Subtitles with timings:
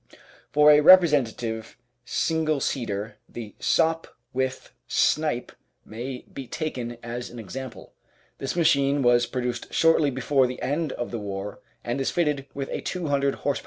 [0.51, 5.51] For a representative single seater the Sopwith "Snipe"
[5.85, 7.93] may be taken as an example.
[8.39, 12.69] This machine was produced shortly before the end of the war and is fitted with
[12.71, 13.59] a 200 h.p.